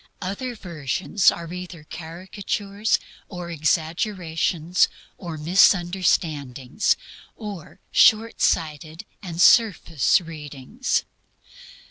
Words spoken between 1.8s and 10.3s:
caricatures, or exaggerations, or misunderstandings, or shortsighted and surface